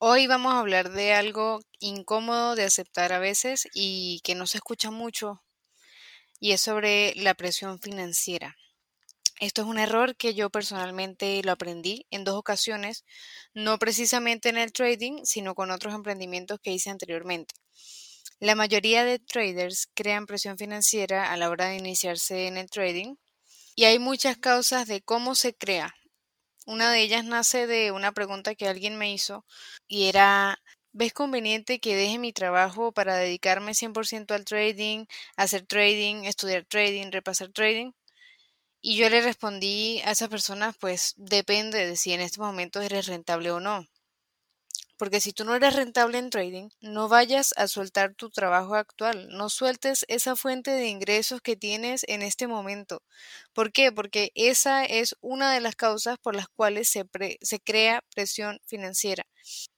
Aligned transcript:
Hoy 0.00 0.26
vamos 0.26 0.54
a 0.54 0.58
hablar 0.60 0.90
de 0.90 1.12
algo 1.12 1.60
incómodo 1.78 2.56
de 2.56 2.64
aceptar 2.64 3.12
a 3.12 3.20
veces 3.20 3.68
y 3.74 4.20
que 4.24 4.34
no 4.34 4.46
se 4.46 4.58
escucha 4.58 4.90
mucho, 4.90 5.42
y 6.40 6.52
es 6.52 6.60
sobre 6.60 7.14
la 7.16 7.34
presión 7.34 7.80
financiera. 7.80 8.56
Esto 9.40 9.62
es 9.62 9.68
un 9.68 9.78
error 9.78 10.16
que 10.16 10.34
yo 10.34 10.50
personalmente 10.50 11.42
lo 11.44 11.52
aprendí 11.52 12.06
en 12.10 12.24
dos 12.24 12.36
ocasiones, 12.36 13.04
no 13.54 13.78
precisamente 13.78 14.48
en 14.50 14.58
el 14.58 14.72
trading, 14.72 15.24
sino 15.24 15.54
con 15.54 15.70
otros 15.70 15.94
emprendimientos 15.94 16.60
que 16.60 16.72
hice 16.72 16.90
anteriormente. 16.90 17.54
La 18.40 18.56
mayoría 18.56 19.04
de 19.04 19.20
traders 19.20 19.88
crean 19.94 20.26
presión 20.26 20.58
financiera 20.58 21.32
a 21.32 21.36
la 21.38 21.50
hora 21.50 21.66
de 21.68 21.76
iniciarse 21.78 22.48
en 22.48 22.58
el 22.58 22.70
trading 22.70 23.16
y 23.76 23.84
hay 23.86 23.98
muchas 24.00 24.38
causas 24.38 24.88
de 24.88 25.02
cómo 25.02 25.34
se 25.36 25.54
crea. 25.54 25.94
Una 26.68 26.92
de 26.92 27.00
ellas 27.02 27.24
nace 27.24 27.66
de 27.66 27.90
una 27.90 28.12
pregunta 28.12 28.54
que 28.54 28.68
alguien 28.68 28.96
me 28.96 29.12
hizo 29.12 29.44
y 29.88 30.04
era, 30.08 30.58
¿ves 30.92 31.12
conveniente 31.12 31.80
que 31.80 31.96
deje 31.96 32.18
mi 32.18 32.32
trabajo 32.32 32.92
para 32.92 33.16
dedicarme 33.16 33.74
100% 33.74 34.34
al 34.34 34.44
trading, 34.44 35.06
hacer 35.36 35.66
trading, 35.66 36.24
estudiar 36.26 36.64
trading, 36.66 37.10
repasar 37.10 37.48
trading? 37.50 37.90
Y 38.82 38.96
yo 38.98 39.10
le 39.10 39.22
respondí 39.22 40.00
a 40.04 40.12
esas 40.12 40.28
personas, 40.30 40.76
pues 40.80 41.14
depende 41.16 41.86
de 41.86 41.96
si 41.96 42.12
en 42.14 42.22
este 42.22 42.40
momento 42.40 42.80
eres 42.82 43.06
rentable 43.06 43.50
o 43.52 43.60
no. 43.60 43.86
Porque 44.98 45.20
si 45.20 45.32
tú 45.32 45.44
no 45.44 45.54
eres 45.54 45.74
rentable 45.74 46.18
en 46.18 46.28
trading, 46.30 46.68
no 46.80 47.08
vayas 47.08 47.54
a 47.56 47.68
soltar 47.68 48.14
tu 48.14 48.30
trabajo 48.30 48.74
actual, 48.74 49.28
no 49.30 49.48
sueltes 49.48 50.04
esa 50.08 50.36
fuente 50.36 50.70
de 50.72 50.88
ingresos 50.88 51.40
que 51.40 51.56
tienes 51.56 52.04
en 52.08 52.20
este 52.22 52.46
momento. 52.48 53.02
¿Por 53.54 53.72
qué? 53.72 53.92
Porque 53.92 54.32
esa 54.34 54.84
es 54.84 55.16
una 55.20 55.52
de 55.52 55.60
las 55.60 55.76
causas 55.76 56.18
por 56.18 56.34
las 56.36 56.48
cuales 56.48 56.88
se, 56.88 57.06
se 57.40 57.60
crea 57.60 58.02
presión 58.14 58.60
financiera. 58.66 59.24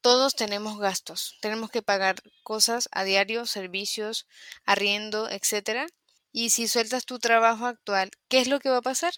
Todos 0.00 0.34
tenemos 0.36 0.78
gastos, 0.78 1.36
tenemos 1.40 1.70
que 1.70 1.82
pagar 1.82 2.16
cosas 2.42 2.88
a 2.92 3.04
diario, 3.04 3.46
servicios, 3.46 4.26
arriendo, 4.64 5.28
etcétera. 5.30 5.86
Y 6.32 6.50
si 6.50 6.68
sueltas 6.68 7.04
tu 7.06 7.18
trabajo 7.18 7.66
actual, 7.66 8.10
¿qué 8.28 8.40
es 8.40 8.48
lo 8.48 8.60
que 8.60 8.70
va 8.70 8.78
a 8.78 8.82
pasar? 8.82 9.12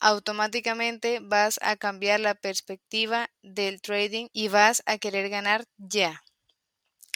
Automáticamente 0.00 1.20
vas 1.22 1.58
a 1.62 1.76
cambiar 1.76 2.20
la 2.20 2.34
perspectiva 2.34 3.30
del 3.42 3.80
trading 3.80 4.28
y 4.32 4.48
vas 4.48 4.82
a 4.86 4.98
querer 4.98 5.28
ganar 5.28 5.66
ya. 5.76 6.22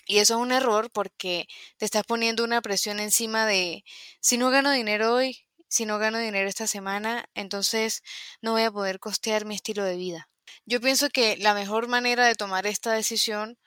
Y 0.07 0.19
eso 0.19 0.35
es 0.35 0.41
un 0.41 0.53
error 0.53 0.91
porque 0.93 1.47
te 1.79 1.87
estás 1.87 2.05
poniendo 2.05 2.45
una 2.45 2.61
presión 2.61 3.01
encima 3.01 3.47
de, 3.47 3.85
si 4.21 4.37
no 4.37 4.51
gano 4.51 4.71
dinero 4.71 5.15
hoy, 5.15 5.47
si 5.69 5.87
no 5.87 5.99
gano 5.99 6.19
dinero 6.19 6.49
esta 6.49 6.67
semana, 6.67 7.25
entonces 7.35 8.03
no 8.43 8.53
voy 8.53 8.63
a 8.63 8.71
poder 8.71 9.01
costear 9.01 9.47
mi 9.47 9.55
estilo 9.55 9.83
de 9.83 9.97
vida. 9.97 10.29
Yo 10.67 10.81
pienso 10.81 11.09
que 11.09 11.37
la 11.39 11.55
mejor 11.55 11.89
manera 11.89 12.27
de 12.27 12.35
tomar 12.35 12.67
esta 12.67 12.93
decisión 12.93 13.59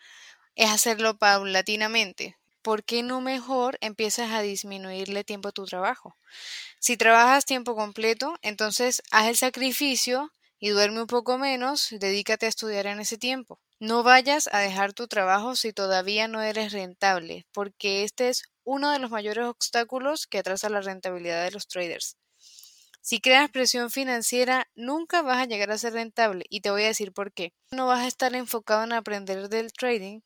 es 0.56 0.70
hacerlo 0.70 1.18
paulatinamente. 1.18 2.38
¿Por 2.62 2.84
qué 2.84 3.04
no 3.04 3.22
mejor 3.22 3.78
empiezas 3.82 4.32
a 4.32 4.42
disminuirle 4.42 5.24
tiempo 5.24 5.50
a 5.50 5.52
tu 5.52 5.66
trabajo? 5.66 6.16
Si 6.80 6.98
trabajas 6.98 7.46
tiempo 7.46 7.76
completo, 7.76 8.36
entonces 8.42 9.02
haz 9.12 9.28
el 9.28 9.38
sacrificio 9.38 10.34
y 10.60 10.70
duerme 10.70 11.02
un 11.02 11.08
poco 11.08 11.38
menos, 11.38 11.90
dedícate 11.92 12.46
a 12.46 12.50
estudiar 12.50 12.88
en 12.88 13.00
ese 13.00 13.18
tiempo. 13.18 13.60
No 13.80 14.04
vayas 14.04 14.50
a 14.52 14.60
dejar 14.60 14.94
tu 14.94 15.08
trabajo 15.08 15.56
si 15.56 15.74
todavía 15.74 16.28
no 16.28 16.42
eres 16.42 16.74
rentable, 16.74 17.46
porque 17.52 18.04
este 18.04 18.30
es 18.30 18.44
uno 18.64 18.92
de 18.92 19.00
los 19.00 19.12
mayores 19.12 19.46
obstáculos 19.46 20.28
que 20.28 20.40
atrasa 20.40 20.70
la 20.70 20.82
rentabilidad 20.82 21.44
de 21.44 21.52
los 21.52 21.68
traders. 21.68 22.18
Si 23.02 23.22
creas 23.22 23.50
presión 23.50 23.90
financiera, 23.92 24.68
nunca 24.76 25.22
vas 25.22 25.38
a 25.38 25.46
llegar 25.46 25.72
a 25.72 25.78
ser 25.78 25.94
rentable 25.94 26.46
y 26.50 26.62
te 26.62 26.72
voy 26.72 26.84
a 26.84 26.88
decir 26.88 27.14
por 27.14 27.32
qué. 27.32 27.54
No 27.72 27.88
vas 27.88 28.02
a 28.02 28.08
estar 28.08 28.36
enfocado 28.36 28.84
en 28.84 28.94
aprender 28.94 29.48
del 29.50 29.72
trading 29.72 30.22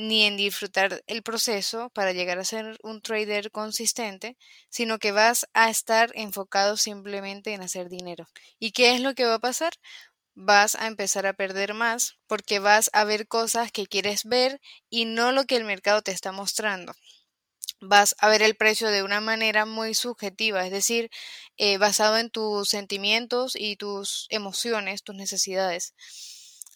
ni 0.00 0.24
en 0.24 0.36
disfrutar 0.38 1.02
el 1.06 1.22
proceso 1.22 1.90
para 1.90 2.12
llegar 2.12 2.38
a 2.38 2.44
ser 2.44 2.78
un 2.82 3.02
trader 3.02 3.50
consistente, 3.50 4.38
sino 4.70 4.98
que 4.98 5.12
vas 5.12 5.46
a 5.52 5.68
estar 5.70 6.10
enfocado 6.14 6.76
simplemente 6.78 7.52
en 7.52 7.62
hacer 7.62 7.88
dinero. 7.90 8.26
¿Y 8.58 8.72
qué 8.72 8.94
es 8.94 9.00
lo 9.02 9.14
que 9.14 9.26
va 9.26 9.34
a 9.34 9.38
pasar? 9.40 9.72
Vas 10.34 10.74
a 10.76 10.86
empezar 10.88 11.26
a 11.26 11.34
perder 11.34 11.74
más 11.74 12.18
porque 12.28 12.60
vas 12.60 12.90
a 12.94 13.04
ver 13.04 13.28
cosas 13.28 13.72
que 13.72 13.86
quieres 13.86 14.24
ver 14.24 14.60
y 14.90 15.04
no 15.06 15.32
lo 15.32 15.44
que 15.44 15.56
el 15.56 15.64
mercado 15.64 16.02
te 16.02 16.12
está 16.12 16.32
mostrando. 16.32 16.94
Vas 17.80 18.14
a 18.18 18.28
ver 18.30 18.42
el 18.42 18.56
precio 18.56 18.88
de 18.88 19.02
una 19.02 19.20
manera 19.20 19.66
muy 19.66 19.94
subjetiva, 19.94 20.64
es 20.66 20.72
decir, 20.72 21.10
eh, 21.58 21.78
basado 21.78 22.16
en 22.18 22.30
tus 22.30 22.68
sentimientos 22.70 23.54
y 23.56 23.76
tus 23.76 24.26
emociones, 24.30 25.02
tus 25.02 25.16
necesidades. 25.16 25.94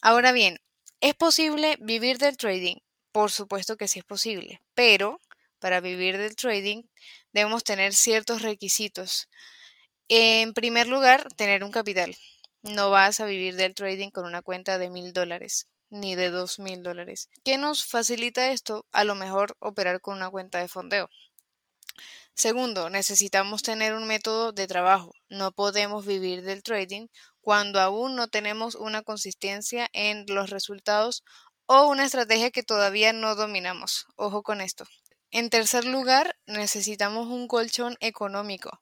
Ahora 0.03 0.33
bien, 0.33 0.61
¿es 1.01 1.15
posible 1.15 1.79
vivir 1.81 2.19
del 2.19 2.37
trading? 2.37 2.77
Por 3.15 3.31
supuesto 3.31 3.77
que 3.77 3.87
sí 3.87 4.01
es 4.01 4.05
posible, 4.05 4.61
pero 4.75 5.21
para 5.61 5.81
vivir 5.81 6.19
del 6.19 6.35
trading 6.35 6.83
debemos 7.33 7.63
tener 7.63 7.95
ciertos 7.95 8.43
requisitos. 8.43 9.29
En 10.09 10.53
primer 10.53 10.89
lugar, 10.89 11.33
tener 11.37 11.63
un 11.63 11.71
capital. 11.71 12.17
No 12.63 12.91
vas 12.91 13.21
a 13.21 13.27
vivir 13.27 13.55
del 13.55 13.73
trading 13.73 14.11
con 14.11 14.27
una 14.27 14.43
cuenta 14.43 14.79
de 14.79 14.91
mil 14.91 15.13
dólares 15.13 15.69
ni 15.91 16.17
de 16.17 16.31
dos 16.31 16.59
mil 16.59 16.83
dólares. 16.83 17.29
¿Qué 17.45 17.57
nos 17.57 17.87
facilita 17.87 18.51
esto? 18.51 18.85
A 18.91 19.05
lo 19.05 19.15
mejor 19.15 19.57
operar 19.61 20.01
con 20.01 20.17
una 20.17 20.29
cuenta 20.29 20.59
de 20.59 20.67
fondeo. 20.67 21.09
Segundo, 22.35 22.91
necesitamos 22.91 23.63
tener 23.63 23.95
un 23.95 24.09
método 24.09 24.51
de 24.51 24.67
trabajo. 24.67 25.13
No 25.29 25.53
podemos 25.53 26.05
vivir 26.05 26.43
del 26.43 26.65
trading 26.65 27.07
cuando 27.41 27.79
aún 27.81 28.17
no 28.17 28.27
tenemos 28.27 28.75
una 28.75 29.03
consistencia 29.03 29.89
en 29.93 30.25
los 30.27 30.51
resultados 30.51 31.23
o 31.67 31.89
una 31.89 32.05
estrategia 32.05 32.51
que 32.51 32.63
todavía 32.63 33.13
no 33.13 33.35
dominamos. 33.35 34.07
Ojo 34.17 34.43
con 34.43 34.61
esto. 34.61 34.85
En 35.31 35.51
tercer 35.51 35.85
lugar, 35.85 36.37
necesitamos 36.47 37.27
un 37.29 37.49
colchón 37.49 37.97
económico. 38.01 38.81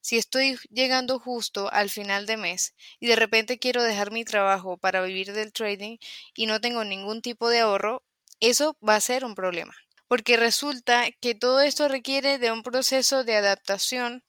Si 0.00 0.16
estoy 0.16 0.58
llegando 0.70 1.18
justo 1.18 1.70
al 1.72 1.90
final 1.90 2.24
de 2.24 2.38
mes 2.38 2.74
y 3.00 3.06
de 3.06 3.16
repente 3.16 3.58
quiero 3.58 3.82
dejar 3.82 4.10
mi 4.10 4.24
trabajo 4.24 4.78
para 4.78 5.02
vivir 5.02 5.32
del 5.34 5.52
trading 5.52 5.98
y 6.34 6.46
no 6.46 6.60
tengo 6.60 6.84
ningún 6.84 7.20
tipo 7.20 7.50
de 7.50 7.60
ahorro, 7.60 8.02
eso 8.40 8.76
va 8.86 8.96
a 8.96 9.00
ser 9.00 9.24
un 9.24 9.34
problema. 9.34 9.74
Porque 10.08 10.38
resulta 10.38 11.10
que 11.20 11.34
todo 11.34 11.60
esto 11.60 11.86
requiere 11.88 12.38
de 12.38 12.50
un 12.50 12.62
proceso 12.62 13.24
de 13.24 13.36
adaptación 13.36 14.24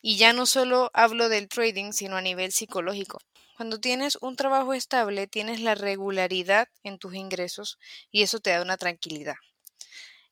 y 0.00 0.16
ya 0.16 0.32
no 0.32 0.46
solo 0.46 0.90
hablo 0.94 1.28
del 1.28 1.48
trading, 1.48 1.92
sino 1.92 2.16
a 2.16 2.22
nivel 2.22 2.52
psicológico. 2.52 3.18
Cuando 3.58 3.80
tienes 3.80 4.16
un 4.20 4.36
trabajo 4.36 4.72
estable, 4.72 5.26
tienes 5.26 5.60
la 5.60 5.74
regularidad 5.74 6.68
en 6.84 6.96
tus 6.96 7.16
ingresos 7.16 7.76
y 8.12 8.22
eso 8.22 8.38
te 8.38 8.50
da 8.50 8.62
una 8.62 8.76
tranquilidad. 8.76 9.34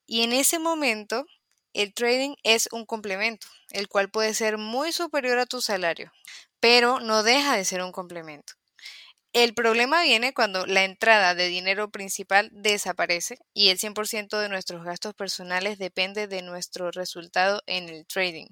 Y 0.06 0.22
en 0.22 0.32
ese 0.32 0.60
momento, 0.60 1.26
el 1.72 1.92
trading 1.92 2.36
es 2.44 2.68
un 2.70 2.86
complemento, 2.86 3.48
el 3.70 3.88
cual 3.88 4.10
puede 4.10 4.32
ser 4.32 4.58
muy 4.58 4.92
superior 4.92 5.38
a 5.38 5.46
tu 5.46 5.60
salario, 5.60 6.12
pero 6.60 7.00
no 7.00 7.24
deja 7.24 7.56
de 7.56 7.64
ser 7.64 7.82
un 7.82 7.90
complemento. 7.90 8.52
El 9.32 9.54
problema 9.54 10.02
viene 10.04 10.32
cuando 10.32 10.66
la 10.66 10.84
entrada 10.84 11.34
de 11.34 11.48
dinero 11.48 11.90
principal 11.90 12.50
desaparece 12.52 13.38
y 13.54 13.70
el 13.70 13.78
100% 13.78 14.38
de 14.38 14.48
nuestros 14.48 14.84
gastos 14.84 15.14
personales 15.14 15.78
depende 15.78 16.28
de 16.28 16.42
nuestro 16.42 16.92
resultado 16.92 17.62
en 17.66 17.88
el 17.88 18.06
trading. 18.06 18.46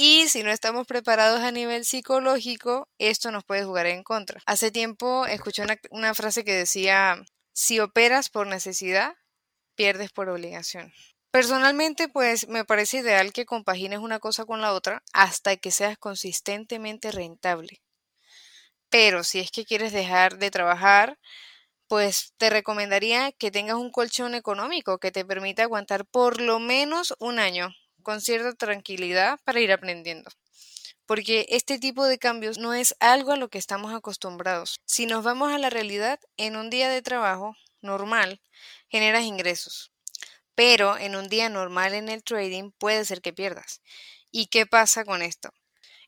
Y 0.00 0.28
si 0.28 0.44
no 0.44 0.52
estamos 0.52 0.86
preparados 0.86 1.40
a 1.40 1.50
nivel 1.50 1.84
psicológico, 1.84 2.86
esto 2.98 3.32
nos 3.32 3.42
puede 3.42 3.64
jugar 3.64 3.86
en 3.86 4.04
contra. 4.04 4.40
Hace 4.46 4.70
tiempo 4.70 5.26
escuché 5.26 5.64
una, 5.90 6.14
frase 6.14 6.44
que 6.44 6.52
decía, 6.54 7.20
si 7.52 7.80
operas 7.80 8.28
por 8.28 8.46
necesidad, 8.46 9.16
pierdes 9.74 10.12
por 10.12 10.28
obligación. 10.28 10.92
Personalmente, 11.32 12.06
pues 12.06 12.46
me 12.46 12.64
parece 12.64 12.98
ideal 12.98 13.32
que 13.32 13.44
compagines 13.44 13.98
una 13.98 14.20
cosa 14.20 14.44
con 14.44 14.60
la 14.60 14.72
otra 14.72 15.02
hasta 15.12 15.56
que 15.56 15.72
seas 15.72 15.98
consistentemente 15.98 17.10
rentable. 17.10 17.82
Pero 18.90 19.24
si 19.24 19.40
es 19.40 19.50
que 19.50 19.64
quieres 19.64 19.90
dejar 19.90 20.38
de 20.38 20.52
trabajar, 20.52 21.18
pues 21.88 22.34
te 22.36 22.50
recomendaría 22.50 23.32
que 23.32 23.50
tengas 23.50 23.74
un 23.74 23.90
colchón 23.90 24.36
económico 24.36 24.98
que 24.98 25.10
te 25.10 25.24
permita 25.24 25.64
aguantar 25.64 26.06
por 26.06 26.40
lo 26.40 26.60
menos 26.60 27.14
un 27.18 27.40
año 27.40 27.74
con 28.08 28.22
cierta 28.22 28.54
tranquilidad 28.54 29.38
para 29.44 29.60
ir 29.60 29.70
aprendiendo. 29.70 30.30
Porque 31.04 31.44
este 31.50 31.78
tipo 31.78 32.06
de 32.06 32.18
cambios 32.18 32.56
no 32.56 32.72
es 32.72 32.96
algo 33.00 33.32
a 33.32 33.36
lo 33.36 33.50
que 33.50 33.58
estamos 33.58 33.92
acostumbrados. 33.92 34.80
Si 34.86 35.04
nos 35.04 35.22
vamos 35.22 35.52
a 35.52 35.58
la 35.58 35.68
realidad, 35.68 36.18
en 36.38 36.56
un 36.56 36.70
día 36.70 36.88
de 36.88 37.02
trabajo 37.02 37.54
normal 37.82 38.40
generas 38.88 39.24
ingresos. 39.24 39.92
Pero 40.54 40.96
en 40.96 41.16
un 41.16 41.28
día 41.28 41.50
normal 41.50 41.92
en 41.92 42.08
el 42.08 42.24
trading 42.24 42.70
puede 42.78 43.04
ser 43.04 43.20
que 43.20 43.34
pierdas. 43.34 43.82
¿Y 44.30 44.46
qué 44.46 44.64
pasa 44.64 45.04
con 45.04 45.20
esto? 45.20 45.50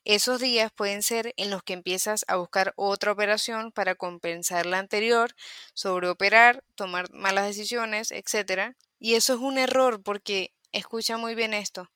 Esos 0.03 0.39
días 0.39 0.71
pueden 0.71 1.03
ser 1.03 1.35
en 1.37 1.51
los 1.51 1.61
que 1.61 1.73
empiezas 1.73 2.25
a 2.27 2.37
buscar 2.37 2.73
otra 2.77 3.11
operación 3.11 3.71
para 3.71 3.93
compensar 3.93 4.65
la 4.65 4.79
anterior, 4.79 5.35
sobreoperar, 5.75 6.63
tomar 6.73 7.13
malas 7.13 7.45
decisiones, 7.45 8.09
etc. 8.11 8.73
Y 8.97 9.13
eso 9.13 9.35
es 9.35 9.39
un 9.39 9.59
error 9.59 10.01
porque 10.01 10.51
Escucha 10.73 11.15
muy 11.15 11.33
bien 11.33 11.53
esto. 11.53 11.89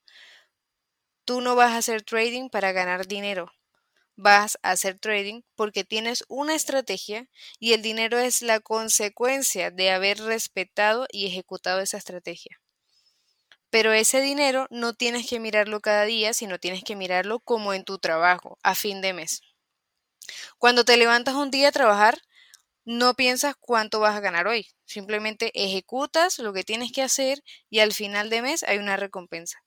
Tú 1.24 1.40
no 1.40 1.56
vas 1.56 1.74
a 1.74 1.78
hacer 1.78 2.02
trading 2.02 2.50
para 2.50 2.72
ganar 2.72 3.06
dinero. 3.06 3.52
vas 4.16 4.58
a 4.64 4.72
hacer 4.72 5.00
trading 5.00 5.44
porque 5.56 5.84
tienes 5.84 6.24
una 6.30 6.56
estrategia 6.56 7.30
y 7.60 7.74
el 7.74 7.82
dinero 7.84 8.20
es 8.20 8.42
la 8.42 8.60
consecuencia 8.62 9.72
de 9.72 9.92
haber 9.92 10.20
respetado 10.20 11.08
y 11.12 11.28
ejecutado 11.28 11.82
esa 11.82 11.98
estrategia. 11.98 12.62
Pero 13.70 13.94
ese 13.94 14.22
dinero 14.22 14.66
no 14.72 14.96
tienes 14.96 15.30
que 15.30 15.40
mirarlo 15.40 15.80
cada 15.80 16.06
día, 16.06 16.34
sino 16.34 16.58
tienes 16.58 16.84
que 16.84 16.96
mirarlo 16.96 17.40
como 17.42 17.76
en 17.76 17.84
tu 17.84 18.00
trabajo, 18.00 18.58
a 18.64 18.74
fin 18.74 19.02
de 19.02 19.14
mes. 19.14 19.42
Cuando 20.58 20.84
te 20.84 20.98
levantas 20.98 21.36
un 21.36 21.50
día 21.50 21.70
a 21.70 21.72
trabajar, 21.72 22.18
no 22.86 23.16
piensas 23.16 23.56
cuánto 23.60 24.00
vas 24.00 24.16
a 24.16 24.22
ganar 24.22 24.48
hoy, 24.48 24.68
simplemente 24.86 25.52
ejecutas 25.54 26.40
lo 26.40 26.54
que 26.54 26.64
tienes 26.64 26.92
que 26.92 27.02
hacer 27.02 27.44
y 27.70 27.80
al 27.80 27.94
final 27.94 28.30
de 28.30 28.42
mes 28.42 28.64
hay 28.64 28.78
una 28.78 28.96
recompensa. 28.96 29.60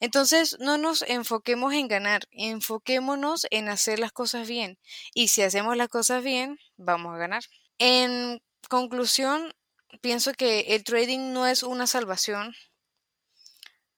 Entonces, 0.00 0.56
no 0.60 0.78
nos 0.78 1.02
enfoquemos 1.02 1.72
en 1.74 1.88
ganar, 1.88 2.22
enfoquémonos 2.30 3.46
en 3.50 3.68
hacer 3.68 3.98
las 3.98 4.12
cosas 4.12 4.46
bien. 4.46 4.78
Y 5.12 5.28
si 5.28 5.42
hacemos 5.42 5.76
las 5.76 5.88
cosas 5.88 6.22
bien, 6.22 6.58
vamos 6.76 7.14
a 7.14 7.18
ganar. 7.18 7.42
En 7.78 8.40
conclusión, 8.68 9.52
pienso 10.00 10.32
que 10.34 10.74
el 10.76 10.84
trading 10.84 11.32
no 11.32 11.46
es 11.46 11.64
una 11.64 11.88
salvación, 11.88 12.54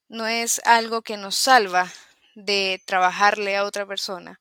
no 0.09 0.27
es 0.27 0.61
algo 0.65 1.03
que 1.03 1.17
nos 1.19 1.37
salva 1.37 1.93
de 2.35 2.83
trabajarle 2.87 3.57
a 3.57 3.65
otra 3.65 3.87
persona, 3.87 4.41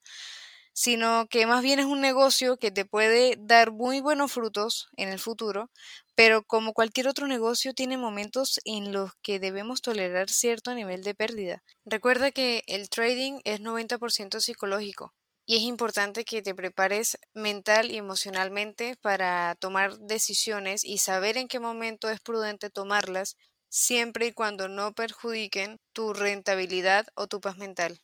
sino 0.82 1.28
que 1.30 1.46
más 1.46 1.62
bien 1.62 1.80
es 1.80 1.86
un 1.86 2.00
negocio 2.00 2.56
que 2.58 2.72
te 2.72 2.86
puede 2.86 3.36
dar 3.38 3.72
muy 3.72 4.00
buenos 4.00 4.32
frutos 4.32 4.88
en 4.96 5.10
el 5.10 5.20
futuro, 5.20 5.70
pero 6.16 6.44
como 6.44 6.72
cualquier 6.74 7.10
otro 7.10 7.28
negocio 7.28 7.74
tiene 7.74 7.98
momentos 7.98 8.62
en 8.64 8.94
los 8.94 9.12
que 9.22 9.40
debemos 9.40 9.82
tolerar 9.82 10.30
cierto 10.30 10.74
nivel 10.74 11.04
de 11.04 11.14
pérdida. 11.16 11.64
Recuerda 11.86 12.32
que 12.32 12.64
el 12.68 12.90
trading 12.90 13.40
es 13.44 13.60
90% 13.60 14.40
psicológico 14.40 15.14
y 15.46 15.58
es 15.58 15.64
importante 15.64 16.24
que 16.24 16.42
te 16.42 16.56
prepares 16.56 17.18
mental 17.34 17.92
y 17.92 17.98
emocionalmente 17.98 18.96
para 19.02 19.56
tomar 19.60 19.98
decisiones 20.00 20.86
y 20.86 21.00
saber 21.00 21.36
en 21.38 21.50
qué 21.50 21.60
momento 21.60 22.10
es 22.10 22.22
prudente 22.22 22.70
tomarlas 22.70 23.36
siempre 23.68 24.28
y 24.28 24.32
cuando 24.32 24.70
no 24.70 24.94
perjudiquen 24.94 25.80
tu 25.92 26.14
rentabilidad 26.14 27.06
o 27.16 27.28
tu 27.28 27.42
paz 27.42 27.58
mental. 27.58 28.00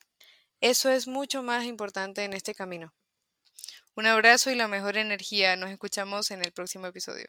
Eso 0.61 0.89
es 0.89 1.07
mucho 1.07 1.43
más 1.43 1.65
importante 1.65 2.23
en 2.23 2.33
este 2.33 2.53
camino. 2.53 2.93
Un 3.95 4.07
abrazo 4.07 4.51
y 4.51 4.55
la 4.55 4.67
mejor 4.67 4.97
energía. 4.97 5.55
Nos 5.55 5.69
escuchamos 5.69 6.31
en 6.31 6.43
el 6.43 6.51
próximo 6.51 6.87
episodio. 6.87 7.27